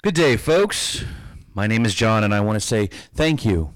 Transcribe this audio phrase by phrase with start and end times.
[0.00, 1.04] Good day, folks.
[1.54, 3.74] My name is John, and I want to say thank you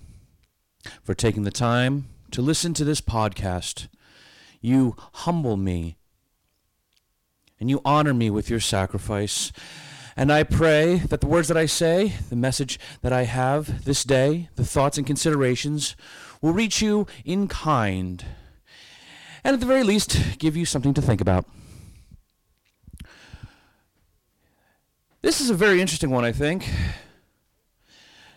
[1.02, 3.88] for taking the time to listen to this podcast.
[4.60, 5.96] You humble me
[7.58, 9.50] and you honor me with your sacrifice.
[10.16, 14.04] And I pray that the words that I say, the message that I have this
[14.04, 15.96] day, the thoughts and considerations
[16.40, 18.24] will reach you in kind,
[19.42, 21.46] and at the very least, give you something to think about.
[25.22, 26.68] This is a very interesting one, I think.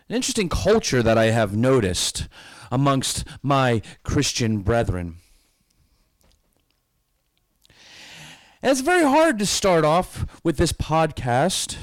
[0.07, 2.27] An interesting culture that I have noticed
[2.71, 5.15] amongst my Christian brethren.
[8.61, 11.77] And it's very hard to start off with this podcast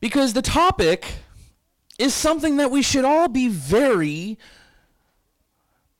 [0.00, 1.16] because the topic
[1.98, 4.38] is something that we should all be very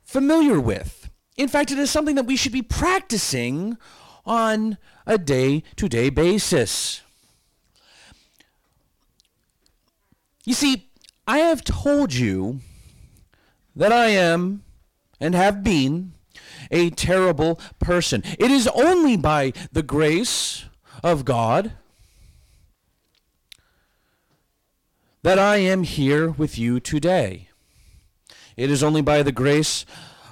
[0.04, 1.10] familiar with.
[1.36, 3.76] In fact, it is something that we should be practicing
[4.28, 7.00] on a day to day basis.
[10.44, 10.88] You see,
[11.26, 12.60] I have told you
[13.74, 14.62] that I am
[15.20, 16.12] and have been
[16.70, 18.22] a terrible person.
[18.38, 20.64] It is only by the grace
[21.02, 21.72] of God
[25.22, 27.48] that I am here with you today.
[28.56, 29.84] It is only by the grace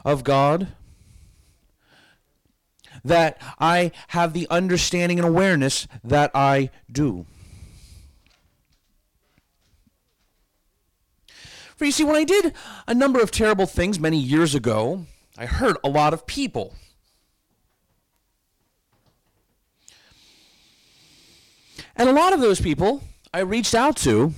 [0.04, 0.68] of God
[3.06, 7.26] that I have the understanding and awareness that I do.
[11.76, 12.54] For you see, when I did
[12.86, 16.74] a number of terrible things many years ago, I hurt a lot of people.
[21.94, 24.32] And a lot of those people I reached out to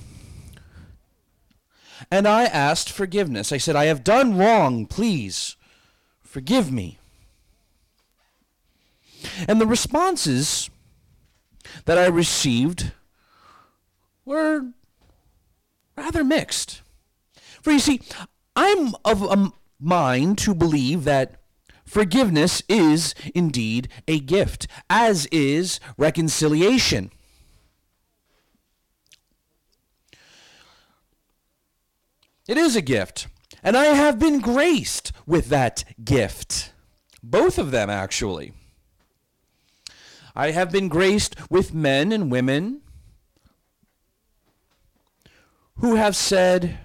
[2.11, 3.51] and I asked forgiveness.
[3.51, 4.85] I said, I have done wrong.
[4.85, 5.55] Please
[6.21, 6.98] forgive me.
[9.47, 10.69] And the responses
[11.85, 12.91] that I received
[14.25, 14.67] were
[15.95, 16.81] rather mixed.
[17.61, 18.01] For you see,
[18.55, 21.41] I'm of a mind to believe that
[21.85, 27.11] forgiveness is indeed a gift, as is reconciliation.
[32.47, 33.27] It is a gift,
[33.61, 36.73] and I have been graced with that gift.
[37.21, 38.53] Both of them, actually.
[40.39, 42.79] I have been graced with men and women
[45.79, 46.77] who have said,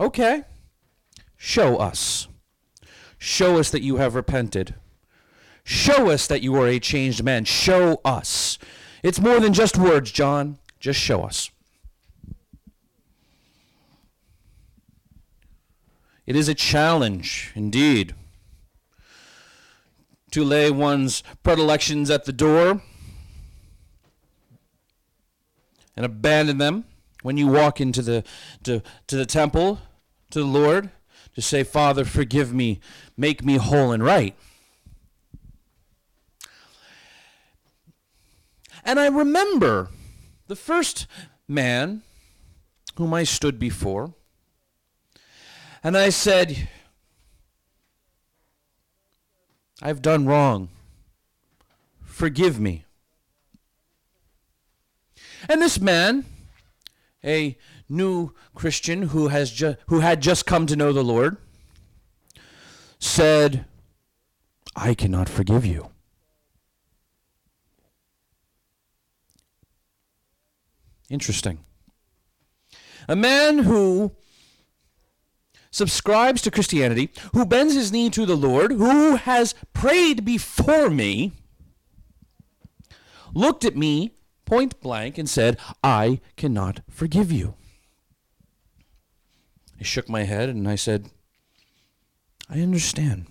[0.00, 0.42] okay,
[1.36, 2.26] show us.
[3.18, 4.74] Show us that you have repented.
[5.62, 7.44] Show us that you are a changed man.
[7.44, 8.58] Show us.
[9.04, 10.58] It's more than just words, John.
[10.80, 11.52] Just show us.
[16.26, 18.12] It is a challenge, indeed
[20.34, 22.82] to lay one's predilections at the door
[25.96, 26.84] and abandon them
[27.22, 28.24] when you walk into the
[28.64, 29.78] to, to the temple
[30.30, 30.90] to the Lord
[31.36, 32.80] to say, Father, forgive me,
[33.16, 34.34] make me whole and right.
[38.84, 39.90] And I remember
[40.48, 41.06] the first
[41.46, 42.02] man
[42.96, 44.14] whom I stood before,
[45.84, 46.68] and I said,
[49.82, 50.68] I've done wrong.
[52.04, 52.84] Forgive me.
[55.48, 56.24] And this man,
[57.24, 57.58] a
[57.88, 61.36] new Christian who has ju- who had just come to know the Lord,
[62.98, 63.66] said,
[64.76, 65.90] "I cannot forgive you."
[71.10, 71.64] Interesting.
[73.06, 74.16] A man who
[75.74, 81.32] subscribes to Christianity, who bends his knee to the Lord, who has prayed before me,
[83.34, 84.12] looked at me
[84.44, 87.54] point blank and said, I cannot forgive you.
[89.80, 91.10] I shook my head and I said,
[92.48, 93.26] I understand.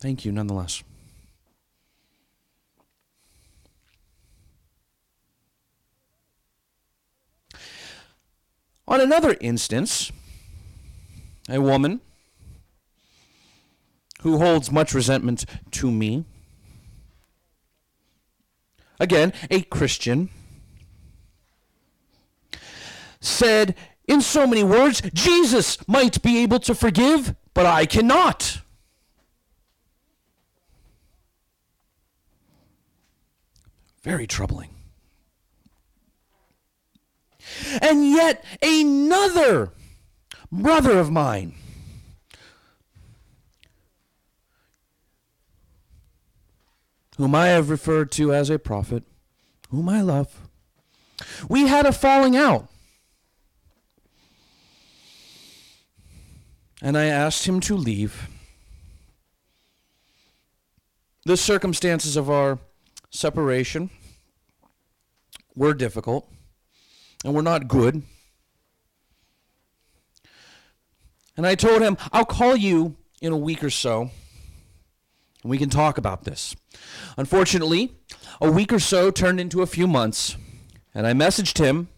[0.00, 0.84] Thank you nonetheless.
[8.86, 10.12] On another instance,
[11.48, 12.00] a woman
[14.20, 16.24] who holds much resentment to me,
[19.00, 20.28] again, a Christian,
[23.20, 23.74] said
[24.06, 28.60] in so many words, Jesus might be able to forgive, but I cannot.
[34.02, 34.73] Very troubling.
[37.80, 39.72] And yet, another
[40.50, 41.54] brother of mine
[47.16, 49.04] whom I have referred to as a prophet,
[49.70, 50.48] whom I love,
[51.48, 52.68] we had a falling out.
[56.82, 58.28] And I asked him to leave.
[61.24, 62.58] The circumstances of our
[63.10, 63.90] separation
[65.54, 66.28] were difficult
[67.24, 68.02] and we're not good.
[71.36, 74.10] And I told him, I'll call you in a week or so,
[75.42, 76.54] and we can talk about this.
[77.16, 77.96] Unfortunately,
[78.40, 80.36] a week or so turned into a few months,
[80.94, 81.88] and I messaged him,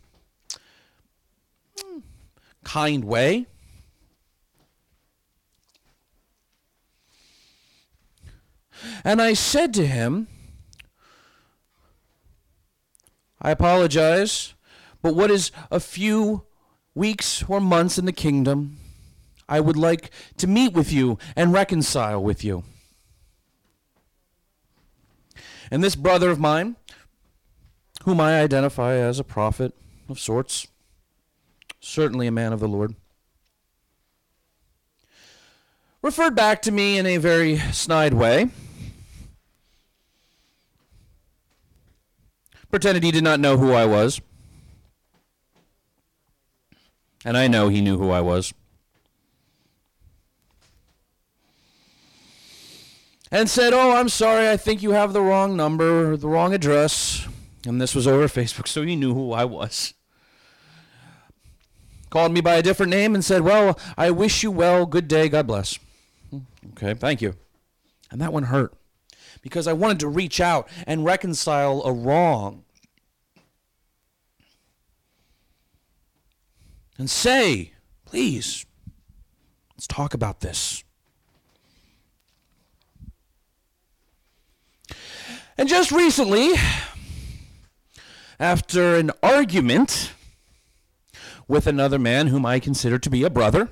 [1.79, 1.99] hmm,
[2.64, 3.46] kind way.
[9.05, 10.29] And I said to him,
[13.40, 14.55] I apologize,
[15.06, 16.43] but what is a few
[16.93, 18.76] weeks or months in the kingdom?
[19.49, 22.64] I would like to meet with you and reconcile with you.
[25.70, 26.75] And this brother of mine,
[28.03, 29.75] whom I identify as a prophet
[30.08, 30.67] of sorts,
[31.79, 32.97] certainly a man of the Lord,
[36.03, 38.50] referred back to me in a very snide way.
[42.73, 44.20] Pretended he did not know who I was.
[47.26, 48.55] And I know he knew who I was.
[53.31, 57.26] and said, Oh, I'm sorry, I think you have the wrong number, the wrong address.
[57.67, 59.94] And this was over Facebook, so he knew who I was.
[62.11, 64.87] Called me by a different name and said, Well, I wish you well.
[64.87, 65.29] Good day.
[65.29, 65.79] God bless.
[66.72, 67.34] Okay, thank you.
[68.11, 68.72] And that one hurt
[69.43, 72.64] because I wanted to reach out and reconcile a wrong.
[76.98, 77.72] And say,
[78.04, 78.64] please,
[79.75, 80.82] let's talk about this.
[85.58, 86.52] And just recently,
[88.38, 90.12] after an argument
[91.48, 93.69] with another man whom I consider to be a brother,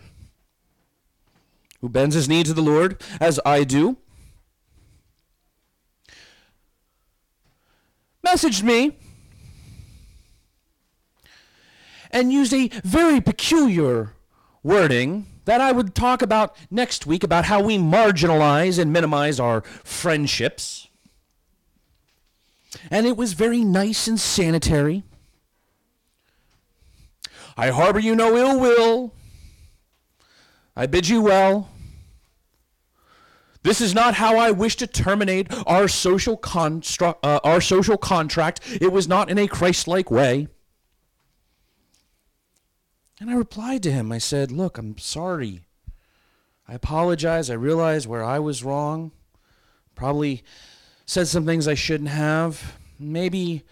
[1.81, 3.99] who bends his knee to the Lord as I do,
[8.25, 8.97] messaged me
[12.15, 14.15] and used a very peculiar
[14.63, 19.61] wording that I would talk about next week about how we marginalize and minimize our
[19.83, 20.89] friendships
[22.91, 25.03] and it was very nice and sanitary.
[27.57, 29.15] I harbor you no ill will.
[30.77, 31.71] I bid you well.
[33.63, 38.61] This is not how I wish to terminate our social, constru- uh, our social contract.
[38.81, 40.49] It was not in a Christ like way.
[43.21, 44.11] And I replied to him.
[44.11, 45.63] I said, Look, I'm sorry.
[46.69, 47.51] I apologize.
[47.51, 49.13] I realize where I was wrong.
[49.95, 50.43] Probably
[51.07, 52.77] said some things I shouldn't have.
[52.99, 53.63] Maybe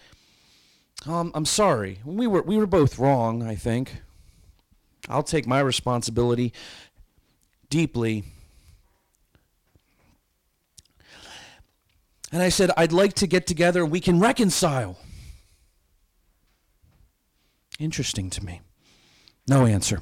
[1.06, 1.98] um, I'm sorry.
[2.04, 4.02] We were we were both wrong, I think.
[5.08, 6.52] I'll take my responsibility
[7.70, 8.24] deeply.
[12.30, 14.96] And I said, I'd like to get together and we can reconcile.
[17.78, 18.60] Interesting to me.
[19.48, 20.00] No answer.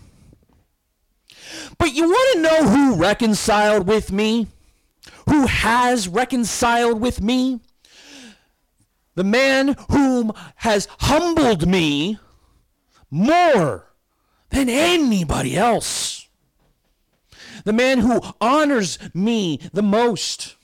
[1.78, 4.46] But you want to know who reconciled with me?
[5.28, 7.60] who has reconciled with me,
[9.14, 12.18] the man whom has humbled me
[13.10, 13.92] more
[14.50, 16.28] than anybody else,
[17.64, 20.56] the man who honors me the most,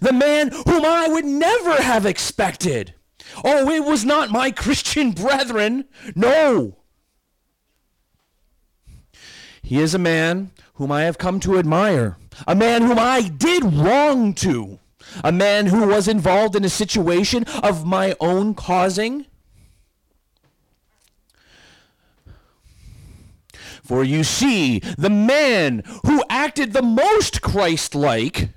[0.00, 2.94] the man whom I would never have expected.
[3.44, 5.86] Oh, it was not my Christian brethren.
[6.14, 6.76] No.
[9.68, 13.62] He is a man whom I have come to admire, a man whom I did
[13.62, 14.78] wrong to,
[15.22, 19.26] a man who was involved in a situation of my own causing.
[23.82, 28.48] For you see, the man who acted the most Christ like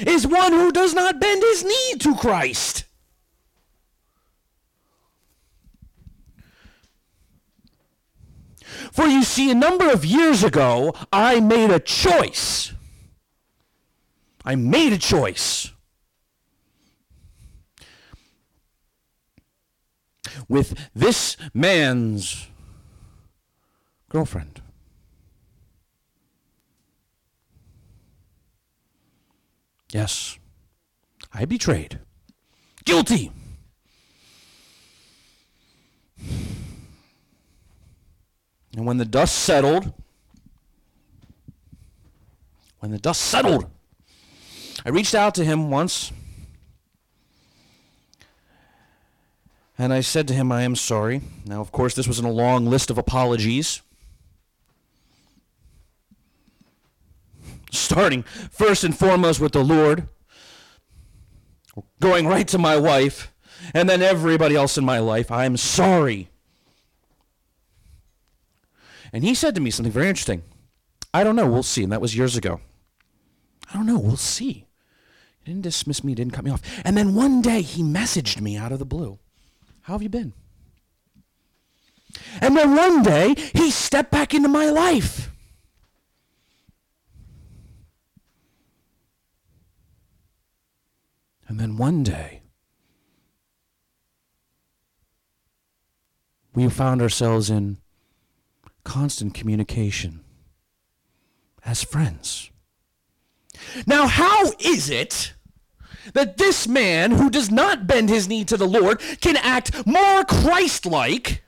[0.00, 2.82] is one who does not bend his knee to Christ.
[8.92, 12.74] For you see, a number of years ago, I made a choice.
[14.44, 15.72] I made a choice.
[20.46, 22.48] With this man's
[24.10, 24.60] girlfriend.
[29.90, 30.38] Yes,
[31.32, 31.98] I betrayed.
[32.84, 33.32] Guilty.
[38.82, 39.92] And when the dust settled,
[42.80, 43.70] when the dust settled,
[44.84, 46.10] I reached out to him once
[49.78, 51.20] and I said to him, I am sorry.
[51.46, 53.82] Now, of course, this was in a long list of apologies.
[57.70, 60.08] Starting first and foremost with the Lord,
[62.00, 63.32] going right to my wife,
[63.74, 65.30] and then everybody else in my life.
[65.30, 66.31] I'm sorry.
[69.12, 70.42] And he said to me something very interesting.
[71.12, 71.46] I don't know.
[71.46, 71.82] We'll see.
[71.82, 72.60] And that was years ago.
[73.70, 73.98] I don't know.
[73.98, 74.66] We'll see.
[75.40, 76.62] He didn't dismiss me, didn't cut me off.
[76.84, 79.18] And then one day he messaged me out of the blue.
[79.82, 80.32] How have you been?
[82.40, 85.30] And then one day he stepped back into my life.
[91.48, 92.42] And then one day
[96.54, 97.78] we found ourselves in
[98.84, 100.20] constant communication
[101.64, 102.50] as friends.
[103.86, 105.34] Now, how is it
[106.14, 110.24] that this man who does not bend his knee to the Lord can act more
[110.24, 111.42] Christ like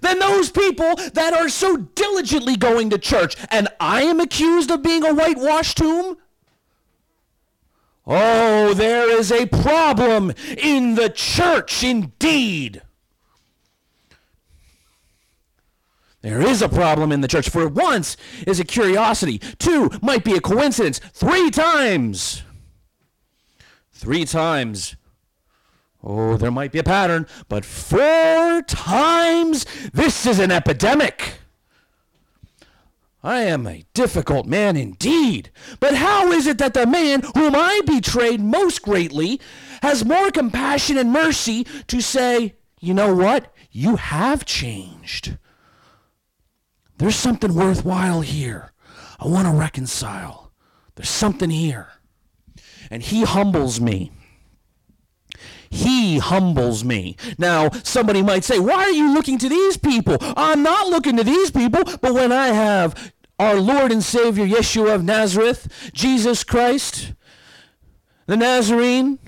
[0.00, 3.34] than those people that are so diligently going to church?
[3.50, 6.16] And I am accused of being a whitewashed tomb?
[8.06, 12.82] Oh, there is a problem in the church indeed.
[16.22, 17.48] There is a problem in the church.
[17.48, 19.38] For once is a curiosity.
[19.58, 21.00] Two might be a coincidence.
[21.12, 22.42] Three times.
[23.92, 24.96] Three times.
[26.02, 27.26] Oh, there might be a pattern.
[27.48, 31.34] But four times, this is an epidemic.
[33.22, 35.50] I am a difficult man indeed.
[35.78, 39.40] But how is it that the man whom I betrayed most greatly
[39.82, 43.54] has more compassion and mercy to say, you know what?
[43.70, 45.36] You have changed.
[47.00, 48.72] There's something worthwhile here.
[49.18, 50.52] I want to reconcile.
[50.96, 51.88] There's something here.
[52.90, 54.12] And he humbles me.
[55.70, 57.16] He humbles me.
[57.38, 60.18] Now, somebody might say, Why are you looking to these people?
[60.20, 64.94] I'm not looking to these people, but when I have our Lord and Savior Yeshua
[64.94, 67.14] of Nazareth, Jesus Christ,
[68.26, 69.18] the Nazarene,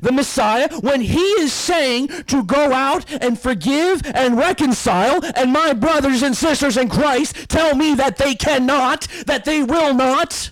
[0.00, 5.72] the Messiah, when he is saying to go out and forgive and reconcile, and my
[5.72, 10.50] brothers and sisters in Christ tell me that they cannot, that they will not,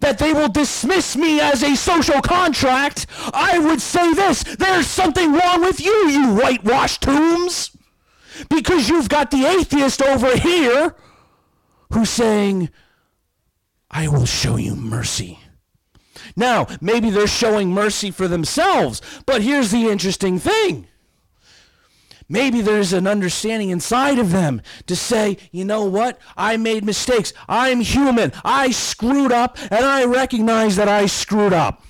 [0.00, 5.32] that they will dismiss me as a social contract, I would say this there's something
[5.32, 7.76] wrong with you, you whitewashed tombs.
[8.48, 10.94] Because you've got the atheist over here
[11.92, 12.70] who's saying,
[13.90, 15.39] I will show you mercy.
[16.36, 20.86] Now, maybe they're showing mercy for themselves, but here's the interesting thing.
[22.28, 26.20] Maybe there's an understanding inside of them to say, you know what?
[26.36, 27.32] I made mistakes.
[27.48, 28.32] I'm human.
[28.44, 31.82] I screwed up, and I recognize that I screwed up.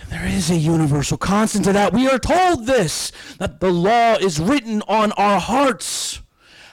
[0.00, 1.92] And there is a universal constant to that.
[1.92, 6.22] We are told this, that the law is written on our hearts.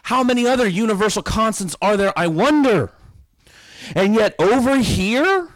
[0.03, 2.91] How many other universal constants are there, I wonder?
[3.95, 5.49] And yet over here,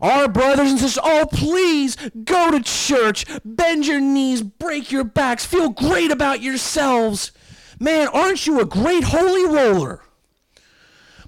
[0.00, 5.44] our brothers and sisters, oh, please go to church, bend your knees, break your backs,
[5.44, 7.32] feel great about yourselves.
[7.80, 10.02] Man, aren't you a great holy roller?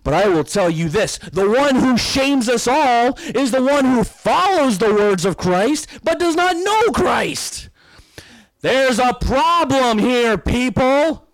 [0.03, 3.85] But I will tell you this the one who shames us all is the one
[3.85, 7.69] who follows the words of Christ but does not know Christ.
[8.63, 11.27] There's a problem here, people.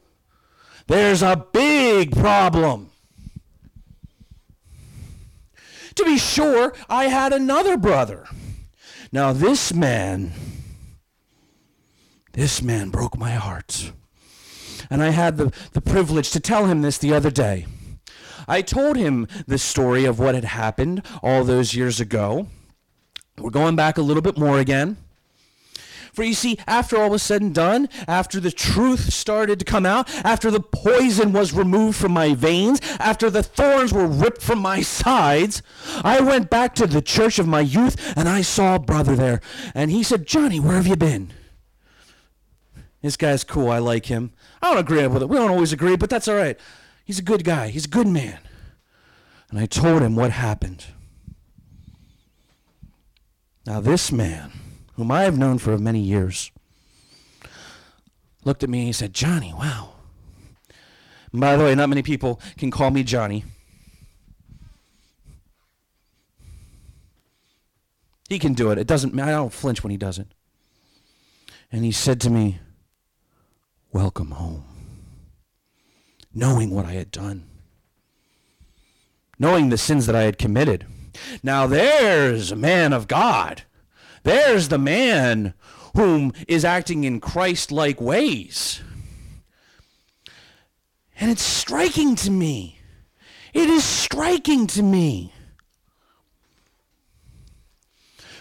[0.87, 2.91] There's a big problem.
[5.97, 8.27] To be sure, I had another brother.
[9.13, 10.33] Now, this man,
[12.33, 13.93] this man broke my heart.
[14.91, 17.67] And I had the, the privilege to tell him this the other day.
[18.47, 22.47] I told him the story of what had happened all those years ago.
[23.39, 24.99] We're going back a little bit more again.
[26.17, 29.85] For you see, after all was said and done, after the truth started to come
[29.85, 34.59] out, after the poison was removed from my veins, after the thorns were ripped from
[34.61, 35.61] my sides,
[36.03, 39.43] I went back to the church of my youth and I saw a brother there.
[39.75, 41.35] And he said, Johnny, where have you been?
[43.03, 43.71] This guy's cool.
[43.71, 44.33] I like him.
[44.63, 45.29] I don't agree with it.
[45.29, 46.59] We don't always agree, but that's all right.
[47.05, 47.69] He's a good guy.
[47.69, 48.39] He's a good man.
[49.51, 50.87] And I told him what happened.
[53.67, 54.51] Now, this man
[54.97, 56.51] whom I have known for many years,
[58.45, 59.93] looked at me and he said, Johnny, wow.
[61.33, 63.45] And by the way, not many people can call me Johnny.
[68.29, 68.79] He can do it.
[68.79, 70.29] It doesn't I don't flinch when he does it.
[71.71, 72.59] And he said to me,
[73.93, 74.65] Welcome home.
[76.35, 77.45] Knowing what I had done.
[79.39, 80.87] knowing the sins that I had committed.
[81.43, 83.63] Now there's a man of God.
[84.27, 85.55] There's the man
[85.95, 88.83] whom is acting in Christ like ways.
[91.21, 92.81] And it's striking to me.
[93.55, 95.33] It is striking to me.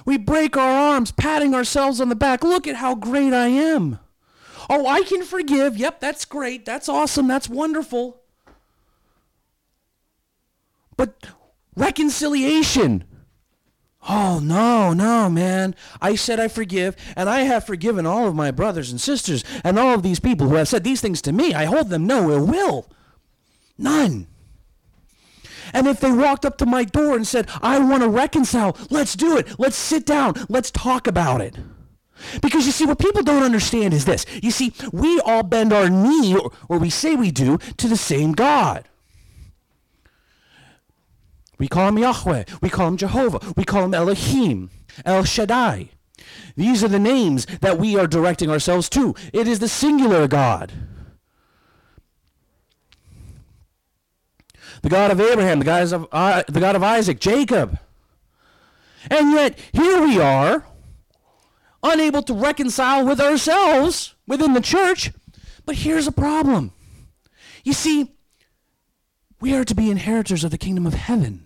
[0.06, 2.44] We break our arms, patting ourselves on the back.
[2.44, 4.00] Look at how great I am.
[4.68, 5.78] Oh, I can forgive.
[5.78, 6.66] Yep, that's great.
[6.66, 7.28] That's awesome.
[7.28, 8.24] That's wonderful.
[10.98, 11.28] But
[11.76, 13.04] reconciliation.
[14.08, 15.76] Oh, no, no, man.
[16.02, 19.80] I said I forgive, and I have forgiven all of my brothers and sisters and
[19.80, 21.54] all of these people who have said these things to me.
[21.54, 22.88] I hold them no ill will.
[23.78, 24.28] None.
[25.74, 29.16] And if they walked up to my door and said, I want to reconcile, let's
[29.16, 29.60] do it.
[29.60, 30.36] Let's sit down.
[30.50, 31.58] Let's talk about it.
[32.42, 34.26] Because you see, what people don't understand is this.
[34.42, 37.98] You see, we all bend our knee, or, or we say we do, to the
[37.98, 38.88] same God.
[41.58, 42.46] We call him Yahweh.
[42.62, 43.40] We call him Jehovah.
[43.56, 44.70] We call him Elohim,
[45.06, 45.90] El Shaddai.
[46.56, 49.16] These are the names that we are directing ourselves to.
[49.34, 50.72] It is the singular God.
[54.82, 57.80] The God of Abraham, the, guys of, uh, the God of Isaac, Jacob.
[59.10, 60.66] And yet, here we are,
[61.84, 65.12] unable to reconcile with ourselves within the church.
[65.66, 66.72] But here's a problem.
[67.64, 68.12] You see,
[69.40, 71.45] we are to be inheritors of the kingdom of heaven.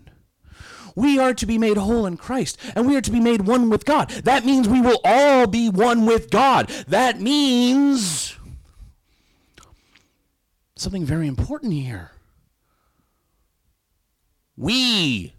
[0.94, 3.70] We are to be made whole in Christ, and we are to be made one
[3.70, 4.10] with God.
[4.24, 6.68] That means we will all be one with God.
[6.88, 8.36] That means
[10.76, 12.12] something very important here.
[14.56, 15.34] We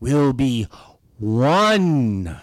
[0.00, 0.66] will be
[1.18, 2.40] one.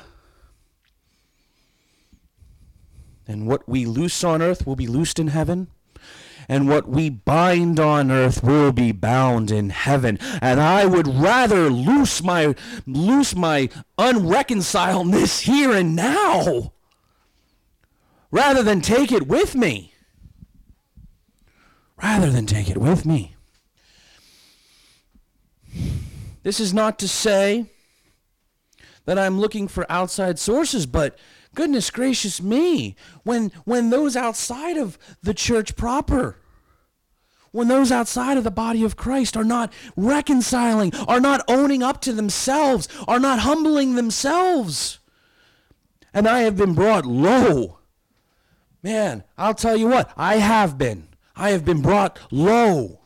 [3.27, 5.67] And what we loose on earth will be loosed in heaven
[6.50, 10.18] and what we bind on earth will be bound in heaven.
[10.41, 12.56] And I would rather loose my
[12.88, 16.74] loose my unreconciledness here and now
[18.31, 19.94] rather than take it with me.
[22.01, 23.35] Rather than take it with me.
[26.44, 27.68] This is not to say
[29.05, 31.18] that I'm looking for outside sources, but
[31.59, 36.37] goodness gracious me, when when those outside of the church proper
[37.51, 42.00] when those outside of the body of Christ are not reconciling, are not owning up
[42.01, 45.00] to themselves, are not humbling themselves.
[46.13, 47.79] And I have been brought low.
[48.81, 51.09] Man, I'll tell you what, I have been.
[51.35, 53.01] I have been brought low.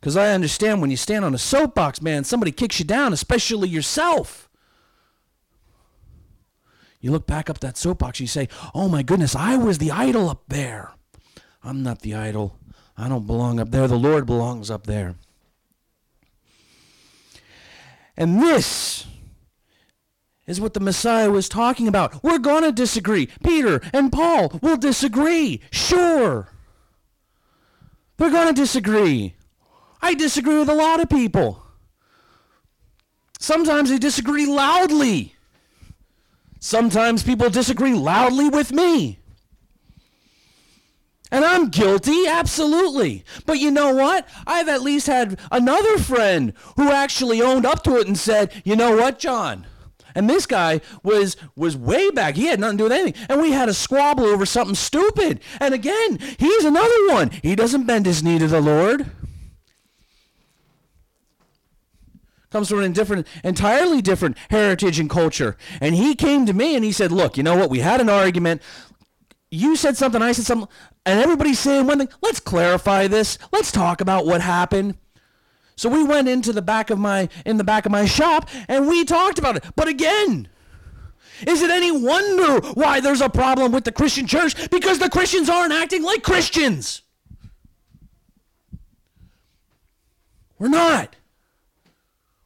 [0.00, 3.68] Because I understand when you stand on a soapbox, man, somebody kicks you down, especially
[3.68, 4.45] yourself.
[7.00, 10.28] You look back up that soapbox, you say, Oh my goodness, I was the idol
[10.28, 10.92] up there.
[11.62, 12.58] I'm not the idol.
[12.96, 13.86] I don't belong up there.
[13.86, 15.16] The Lord belongs up there.
[18.16, 19.06] And this
[20.46, 22.22] is what the Messiah was talking about.
[22.22, 23.28] We're going to disagree.
[23.44, 25.60] Peter and Paul will disagree.
[25.70, 26.48] Sure.
[28.16, 29.34] They're going to disagree.
[30.00, 31.62] I disagree with a lot of people.
[33.38, 35.35] Sometimes they disagree loudly.
[36.60, 39.20] Sometimes people disagree loudly with me.
[41.30, 43.24] And I'm guilty, absolutely.
[43.46, 44.28] But you know what?
[44.46, 48.76] I've at least had another friend who actually owned up to it and said, "You
[48.76, 49.66] know what, John?"
[50.14, 52.36] And this guy was was way back.
[52.36, 53.26] He had nothing to do with anything.
[53.28, 55.40] And we had a squabble over something stupid.
[55.60, 57.30] And again, he's another one.
[57.42, 59.10] He doesn't bend his knee to the Lord.
[62.56, 65.58] Comes from an different, entirely different heritage and culture.
[65.78, 67.68] And he came to me and he said, Look, you know what?
[67.68, 68.62] We had an argument
[69.50, 70.68] you said something, I said something,
[71.04, 72.08] and everybody's saying one thing.
[72.22, 73.36] Let's clarify this.
[73.52, 74.96] Let's talk about what happened.
[75.76, 78.88] So we went into the back of my in the back of my shop and
[78.88, 79.64] we talked about it.
[79.76, 80.48] But again,
[81.46, 84.70] is it any wonder why there's a problem with the Christian church?
[84.70, 87.02] Because the Christians aren't acting like Christians.
[90.58, 91.16] We're not.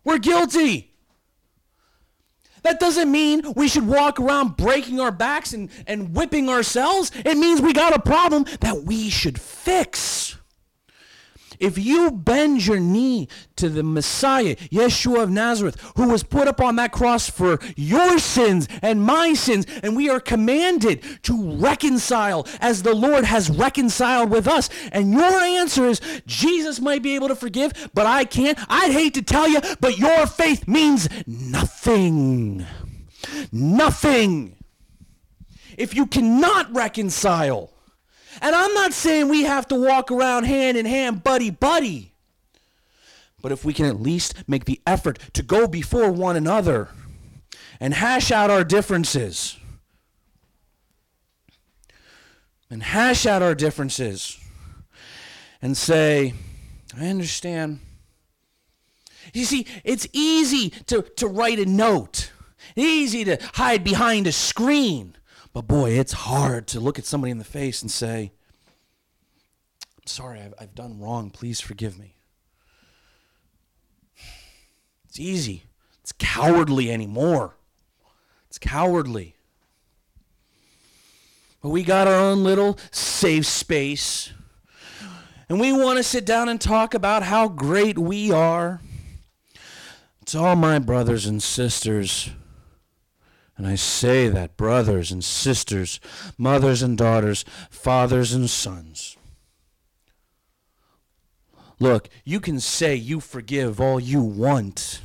[0.05, 0.91] We're guilty.
[2.63, 7.11] That doesn't mean we should walk around breaking our backs and, and whipping ourselves.
[7.15, 10.20] It means we got a problem that we should fix.
[11.61, 16.61] If you bend your knee to the Messiah, Yeshua of Nazareth, who was put up
[16.61, 22.47] on that cross for your sins and my sins, and we are commanded to reconcile
[22.61, 27.29] as the Lord has reconciled with us, and your answer is Jesus might be able
[27.29, 32.65] to forgive, but I can't, I'd hate to tell you, but your faith means nothing.
[33.53, 34.57] Nothing.
[35.77, 37.71] If you cannot reconcile,
[38.41, 42.13] and I'm not saying we have to walk around hand in hand, buddy, buddy.
[43.43, 46.89] But if we can at least make the effort to go before one another
[47.81, 49.57] and hash out our differences,
[52.71, 54.39] and hash out our differences
[55.61, 56.33] and say,
[56.97, 57.81] I understand.
[59.35, 62.31] You see, it's easy to, to write a note,
[62.77, 65.17] easy to hide behind a screen.
[65.53, 68.33] But boy, it's hard to look at somebody in the face and say,
[69.99, 71.31] I'm sorry, I've, I've done wrong.
[71.31, 72.15] Please forgive me.
[75.09, 75.65] It's easy.
[76.03, 77.57] It's cowardly anymore.
[78.49, 79.35] It's cowardly.
[81.63, 84.33] But we got our own little safe space.
[85.49, 88.81] And we want to sit down and talk about how great we are.
[90.23, 92.31] It's all my brothers and sisters.
[93.61, 96.01] And I say that brothers and sisters,
[96.39, 99.19] mothers and daughters, fathers and sons.
[101.79, 105.03] Look, you can say you forgive all you want.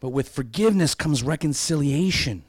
[0.00, 2.42] But with forgiveness comes reconciliation.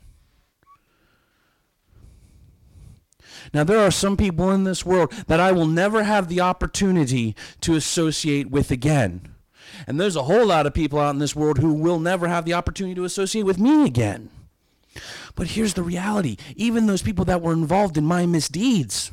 [3.53, 7.35] Now, there are some people in this world that I will never have the opportunity
[7.61, 9.35] to associate with again.
[9.85, 12.45] And there's a whole lot of people out in this world who will never have
[12.45, 14.31] the opportunity to associate with me again.
[15.35, 19.11] But here's the reality even those people that were involved in my misdeeds,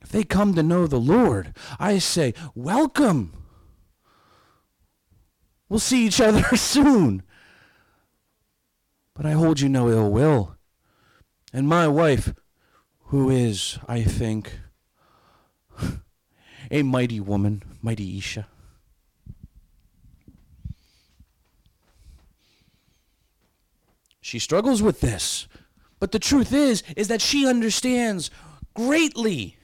[0.00, 3.32] if they come to know the Lord, I say, welcome.
[5.68, 7.22] We'll see each other soon
[9.20, 10.56] but I hold you no ill will.
[11.52, 12.32] And my wife,
[13.08, 14.60] who is, I think,
[16.70, 18.46] a mighty woman, mighty Isha.
[24.30, 25.48] She struggles with this.
[25.98, 28.30] But the truth is, is that she understands
[28.74, 29.56] greatly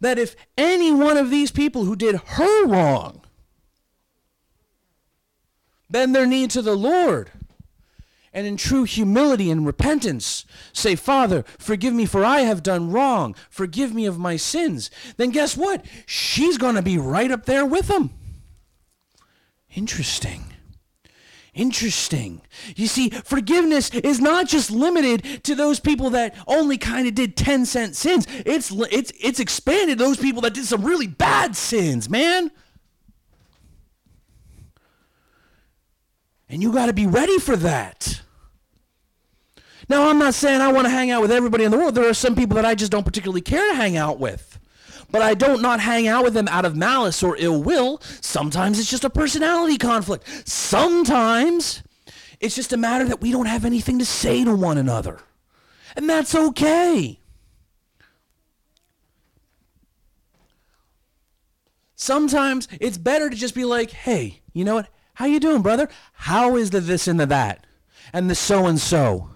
[0.00, 3.22] that if any one of these people who did her wrong
[5.88, 7.30] bend their knee to the Lord,
[8.34, 13.34] and in true humility and repentance say, Father, forgive me for I have done wrong.
[13.48, 14.90] Forgive me of my sins.
[15.16, 15.86] Then guess what?
[16.04, 18.10] She's going to be right up there with them.
[19.74, 20.52] Interesting.
[21.52, 22.42] Interesting.
[22.76, 27.36] You see, forgiveness is not just limited to those people that only kind of did
[27.36, 28.26] 10 cent sins.
[28.46, 32.52] It's it's it's expanded those people that did some really bad sins, man.
[36.48, 38.22] And you got to be ready for that.
[39.88, 41.96] Now, I'm not saying I want to hang out with everybody in the world.
[41.96, 44.49] There are some people that I just don't particularly care to hang out with.
[45.10, 48.00] But I don't not hang out with them out of malice or ill will.
[48.20, 50.48] Sometimes it's just a personality conflict.
[50.48, 51.82] Sometimes
[52.38, 55.20] it's just a matter that we don't have anything to say to one another.
[55.96, 57.20] And that's okay.
[61.96, 64.88] Sometimes it's better to just be like, "Hey, you know what?
[65.14, 65.88] How you doing, brother?
[66.14, 67.66] How is the this and the that?
[68.12, 69.28] And the so and so?"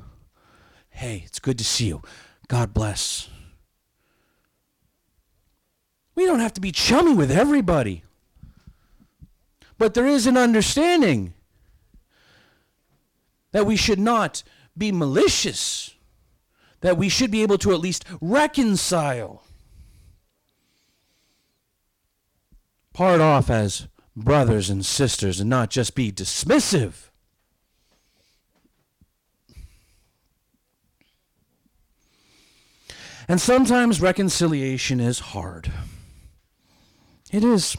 [0.88, 2.00] Hey, it's good to see you.
[2.48, 3.28] God bless.
[6.14, 8.05] We don't have to be chummy with everybody.
[9.79, 11.35] But there is an understanding
[13.53, 14.42] that we should not
[14.77, 15.94] be malicious,
[16.81, 19.44] that we should be able to at least reconcile.
[22.92, 27.11] Part off as brothers and sisters and not just be dismissive.
[33.27, 35.72] And sometimes reconciliation is hard.
[37.35, 37.77] It is.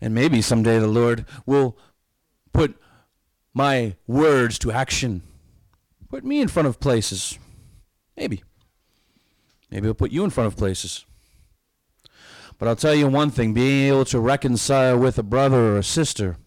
[0.00, 1.76] And maybe someday the Lord will
[2.54, 2.80] put
[3.52, 5.20] my words to action.
[6.08, 7.38] Put me in front of places.
[8.16, 8.42] Maybe.
[9.70, 11.04] Maybe He'll put you in front of places.
[12.56, 15.84] But I'll tell you one thing being able to reconcile with a brother or a
[15.84, 16.38] sister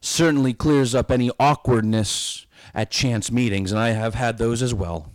[0.00, 5.12] certainly clears up any awkwardness at chance meetings, and I have had those as well.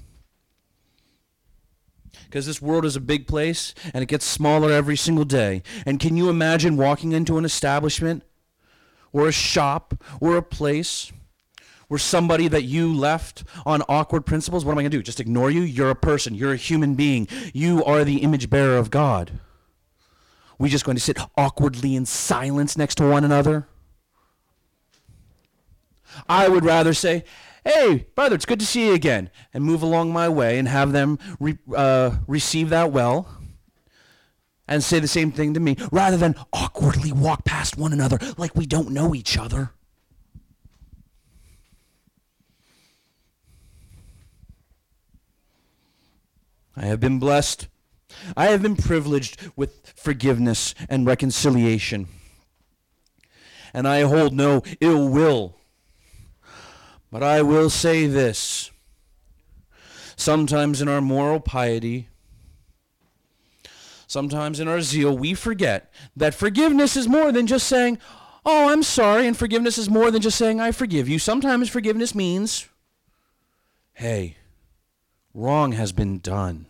[2.33, 5.61] Because this world is a big place and it gets smaller every single day.
[5.85, 8.23] And can you imagine walking into an establishment
[9.11, 11.11] or a shop or a place
[11.89, 15.03] where somebody that you left on awkward principles, what am I going to do?
[15.03, 15.61] Just ignore you?
[15.61, 16.33] You're a person.
[16.33, 17.27] You're a human being.
[17.53, 19.39] You are the image bearer of God.
[20.57, 23.67] We just going to sit awkwardly in silence next to one another?
[26.27, 27.25] I would rather say,
[27.65, 30.91] hey, brother, it's good to see you again, and move along my way and have
[30.91, 33.27] them re- uh, receive that well
[34.67, 38.55] and say the same thing to me rather than awkwardly walk past one another like
[38.55, 39.71] we don't know each other.
[46.75, 47.67] I have been blessed.
[48.35, 52.07] I have been privileged with forgiveness and reconciliation.
[53.73, 55.55] And I hold no ill will.
[57.13, 58.71] But I will say this.
[60.15, 62.07] Sometimes in our moral piety,
[64.07, 67.99] sometimes in our zeal, we forget that forgiveness is more than just saying,
[68.43, 71.19] Oh, I'm sorry, and forgiveness is more than just saying, I forgive you.
[71.19, 72.67] Sometimes forgiveness means,
[73.93, 74.37] Hey,
[75.35, 76.65] wrong has been done.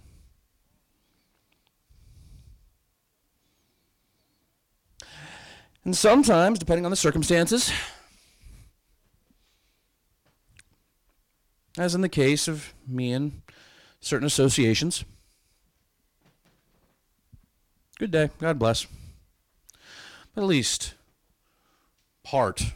[5.86, 7.72] And sometimes, depending on the circumstances,
[11.78, 13.42] as in the case of me and
[14.00, 15.06] certain associations,
[18.00, 18.86] good day, God bless.
[20.34, 20.96] But at least
[22.24, 22.74] part.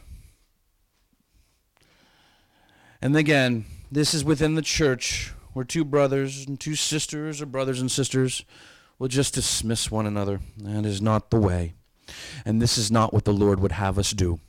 [3.00, 7.80] And again, this is within the church where two brothers and two sisters or brothers
[7.80, 8.44] and sisters
[8.98, 10.40] will just dismiss one another.
[10.58, 11.74] That is not the way.
[12.44, 14.40] And this is not what the Lord would have us do.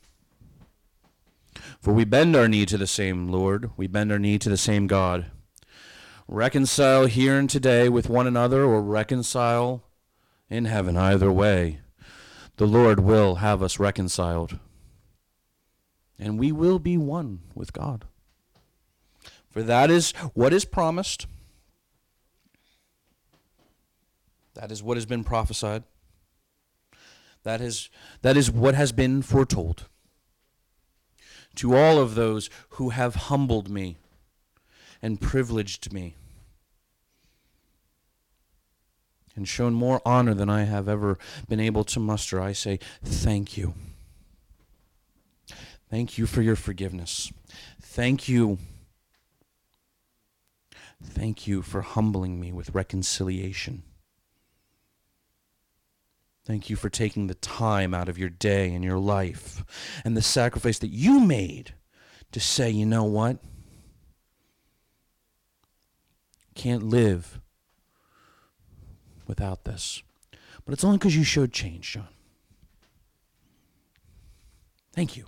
[1.80, 4.58] For we bend our knee to the same Lord, we bend our knee to the
[4.58, 5.28] same God.
[6.28, 9.84] Reconcile here and today with one another, or reconcile
[10.50, 10.98] in heaven.
[10.98, 11.80] Either way,
[12.58, 14.60] the Lord will have us reconciled.
[16.20, 18.06] And we will be one with God.
[19.50, 21.26] For that is what is promised.
[24.54, 25.84] That is what has been prophesied.
[27.44, 27.90] That is,
[28.22, 29.86] that is what has been foretold.
[31.56, 33.98] To all of those who have humbled me
[35.02, 36.16] and privileged me
[39.36, 43.58] and shown more honor than I have ever been able to muster, I say thank
[43.58, 43.74] you.
[45.90, 47.32] Thank you for your forgiveness.
[47.82, 48.60] Thank you.
[51.04, 53.84] Thank you for humbling me with reconciliation.
[56.50, 59.64] Thank you for taking the time out of your day and your life
[60.04, 61.76] and the sacrifice that you made
[62.32, 63.38] to say, you know what?
[66.56, 67.40] Can't live
[69.28, 70.02] without this.
[70.66, 72.08] But it's only because you showed change, John.
[74.92, 75.28] Thank you.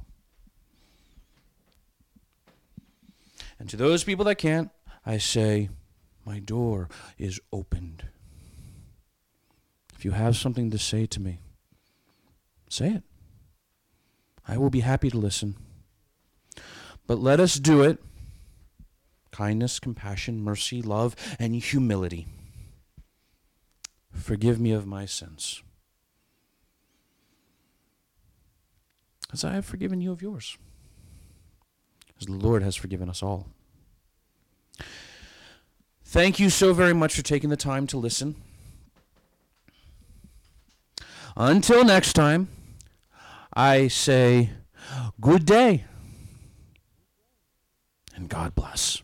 [3.60, 4.72] And to those people that can't,
[5.06, 5.70] I say,
[6.26, 8.06] my door is opened.
[10.02, 11.42] If you have something to say to me,
[12.68, 13.04] say it.
[14.48, 15.58] I will be happy to listen.
[17.06, 18.00] But let us do it
[19.30, 22.26] kindness, compassion, mercy, love, and humility.
[24.12, 25.62] Forgive me of my sins.
[29.32, 30.58] As I have forgiven you of yours.
[32.20, 33.50] As the Lord has forgiven us all.
[36.04, 38.36] Thank you so very much for taking the time to listen.
[41.36, 42.50] Until next time,
[43.54, 44.52] I say
[45.20, 45.86] good day
[48.16, 49.02] and God bless.